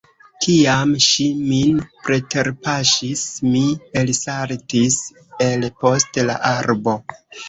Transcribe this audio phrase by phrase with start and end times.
[0.43, 1.75] Kiam ŝi min
[2.07, 3.61] preterpaŝis mi
[4.03, 4.97] elsaltis
[5.49, 6.97] el post la arbo.